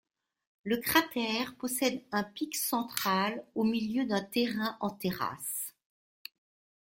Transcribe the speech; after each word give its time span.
Le 0.63 0.77
cratère 0.77 1.55
possède 1.57 2.01
un 2.11 2.23
pic 2.23 2.55
central 2.55 3.43
au 3.53 3.63
milieu 3.63 4.03
d'un 4.03 4.23
terrain 4.23 4.75
en 4.79 4.89
terrasse. 4.89 5.75